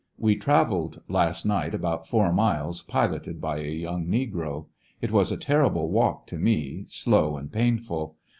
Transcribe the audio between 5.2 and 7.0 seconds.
a terrible walk to me;